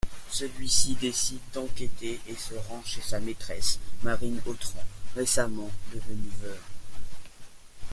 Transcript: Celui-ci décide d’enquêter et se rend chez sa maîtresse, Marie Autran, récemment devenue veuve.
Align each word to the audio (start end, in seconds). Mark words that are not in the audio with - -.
Celui-ci 0.31 0.95
décide 0.95 1.37
d’enquêter 1.53 2.19
et 2.27 2.35
se 2.35 2.55
rend 2.69 2.81
chez 2.83 3.01
sa 3.01 3.19
maîtresse, 3.19 3.77
Marie 4.01 4.33
Autran, 4.47 4.83
récemment 5.15 5.69
devenue 5.93 6.31
veuve. 6.41 6.57